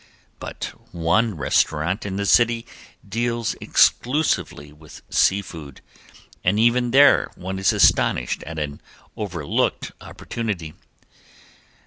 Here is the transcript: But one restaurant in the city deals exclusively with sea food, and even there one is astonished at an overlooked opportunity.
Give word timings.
But 0.39 0.73
one 0.91 1.35
restaurant 1.37 2.07
in 2.07 2.15
the 2.15 2.25
city 2.25 2.65
deals 3.07 3.55
exclusively 3.61 4.73
with 4.73 5.03
sea 5.11 5.43
food, 5.43 5.81
and 6.43 6.59
even 6.59 6.89
there 6.89 7.29
one 7.35 7.59
is 7.59 7.71
astonished 7.71 8.41
at 8.47 8.57
an 8.57 8.81
overlooked 9.15 9.91
opportunity. 10.01 10.73